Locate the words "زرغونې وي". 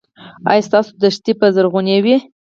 1.55-2.15